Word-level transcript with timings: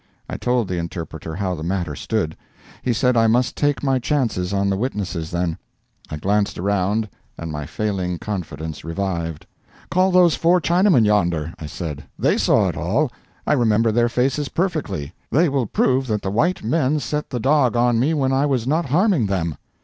I 0.27 0.35
told 0.35 0.67
the 0.67 0.79
interpreter 0.79 1.35
how 1.35 1.53
the 1.53 1.61
matter 1.61 1.95
stood. 1.95 2.35
He 2.81 2.91
said 2.91 3.15
I 3.15 3.27
must 3.27 3.55
take 3.55 3.83
my 3.83 3.99
chances 3.99 4.51
on 4.51 4.67
the 4.67 4.75
witnesses 4.75 5.29
then. 5.29 5.59
I 6.09 6.17
glanced 6.17 6.57
around, 6.57 7.07
and 7.37 7.51
my 7.51 7.67
failing 7.67 8.17
confidence 8.17 8.83
revived. 8.83 9.45
"Call 9.91 10.09
those 10.09 10.33
four 10.33 10.59
Chinamen 10.59 11.05
yonder," 11.05 11.53
I 11.59 11.67
said. 11.67 12.03
"They 12.17 12.35
saw 12.39 12.67
it 12.67 12.75
all. 12.75 13.11
I 13.45 13.53
remember 13.53 13.91
their 13.91 14.09
faces 14.09 14.49
perfectly. 14.49 15.13
They 15.29 15.49
will 15.49 15.67
prove 15.67 16.07
that 16.07 16.23
the 16.23 16.31
white 16.31 16.63
men 16.63 16.99
set 16.99 17.29
the 17.29 17.39
dog 17.39 17.75
on 17.75 17.99
me 17.99 18.15
when 18.15 18.31
I 18.33 18.47
was 18.47 18.65
not 18.65 18.85
harming 18.87 19.27
them." 19.27 19.55